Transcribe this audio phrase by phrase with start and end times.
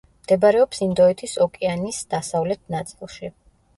[0.27, 3.35] მდებარეობს ინდოეთის ოკეანის დასავლეთ ნაწილში.